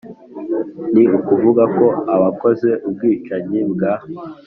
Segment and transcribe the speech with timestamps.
[0.93, 3.93] ni ukuvuga ko abakoze ubwicanyi bwa